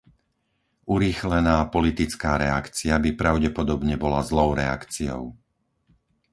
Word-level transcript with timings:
Urýchlená 0.95 1.57
politická 1.75 2.31
reakcia 2.45 2.93
by 3.03 3.09
pravdepodobne 3.21 3.95
bola 4.03 4.21
zlou 4.29 4.49
reakciou. 4.61 5.23